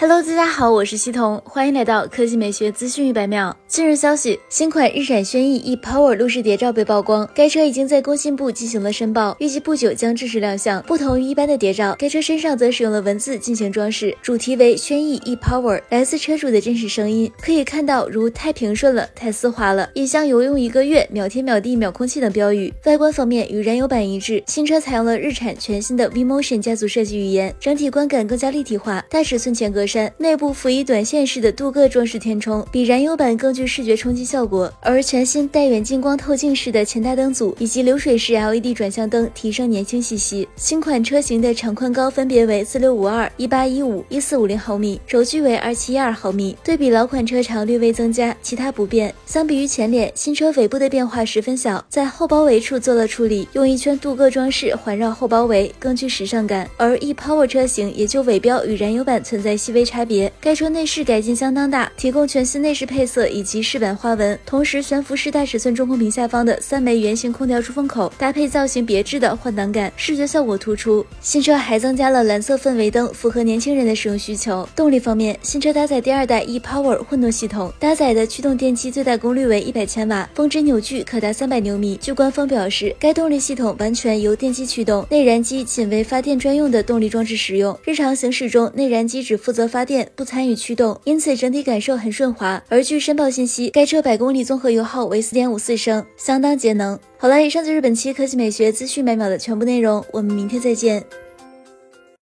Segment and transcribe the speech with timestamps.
[0.00, 3.54] Hello，大家好，我是西彤，欢迎来到科技美学资讯一百秒。
[3.66, 10.80] 近日消息，新款日产轩逸 e Power 路试谍照被曝光，该车已经在工信部进行了申报，预计不久将正式亮相。
[10.84, 22.72] 不同于一般的谍照，该车身上则使用了文字进行装饰，主题为轩逸 e Power，来自车主的真实声音，可以看到如太平顺了，太丝滑了，一箱油用一个月，秒天秒地秒空气等标语。
[22.84, 29.87] 外观方面与燃油版一致，新车采用了日产全新的 V Motion 家族设计语言，整体观感更加立体化，大尺寸前格。
[29.88, 34.70] 山内部辅以短线式的镀铬装饰填充，比燃油版更具视觉冲击效果。
[34.82, 40.46] 而全新带远近光透镜式的前大灯组以及流水式 LED 转向灯，提升年轻气息。
[40.56, 49.14] 新款车型的长宽高分别为四六五二、一八一五、一四五零毫米，轴距为二七一二毫米，对比老款车长略微增加，其他不变。
[49.24, 56.68] 相比于前脸，新车尾部的变化十分小，在后包围处做了处理，用一圈镀铬装饰环绕后包围，更具时尚感。
[56.76, 59.77] 而 ePower 车型也就尾标与燃油版存在细微。
[59.84, 71.04] 差别，该车内饰改进相当大，提供全新内饰配色以及饰板花纹，同时悬浮式大尺寸中控屏下方的三枚圆形空调出风口，搭配造型别致的换挡杆，视觉效果突出。
[71.20, 74.68] 新车还增加了蓝色氛围灯，符合年轻人的使用需求。
[74.74, 81.98] 动力方面，新车搭载第二代 ePower 混动系统，搭载的驱动电机最大功率为一百千瓦，峰值扭矩可达三百牛米。
[82.00, 89.67] 据官方表示，该动力系统完全由电机驱动，内燃机仅为发电专用的动力装置使用，日常行驶中内燃机只负责。
[89.68, 92.62] 发电不参与驱动，因此整体感受很顺滑。
[92.68, 96.98] 而据申报信息，该车百公里综合油耗为四点五四升，相当节能。
[97.18, 101.04] 好了，以上就是本期科技美学资讯每秒的全部内容，我们明天再见。